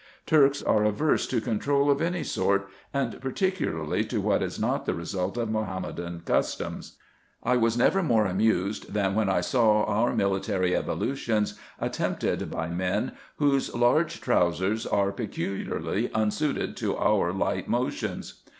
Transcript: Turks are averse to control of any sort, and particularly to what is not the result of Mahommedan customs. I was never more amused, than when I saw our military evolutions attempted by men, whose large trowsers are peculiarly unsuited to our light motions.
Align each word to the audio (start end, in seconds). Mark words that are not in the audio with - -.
Turks 0.25 0.63
are 0.63 0.83
averse 0.83 1.27
to 1.27 1.39
control 1.39 1.91
of 1.91 2.01
any 2.01 2.23
sort, 2.23 2.67
and 2.91 3.21
particularly 3.21 4.03
to 4.05 4.19
what 4.19 4.41
is 4.41 4.59
not 4.59 4.87
the 4.87 4.95
result 4.95 5.37
of 5.37 5.51
Mahommedan 5.51 6.21
customs. 6.25 6.97
I 7.43 7.55
was 7.57 7.77
never 7.77 8.01
more 8.01 8.25
amused, 8.25 8.95
than 8.95 9.13
when 9.13 9.29
I 9.29 9.41
saw 9.41 9.83
our 9.83 10.15
military 10.15 10.75
evolutions 10.75 11.53
attempted 11.79 12.49
by 12.49 12.67
men, 12.69 13.11
whose 13.35 13.75
large 13.75 14.21
trowsers 14.21 14.87
are 14.87 15.11
peculiarly 15.11 16.09
unsuited 16.15 16.75
to 16.77 16.97
our 16.97 17.31
light 17.31 17.67
motions. 17.67 18.41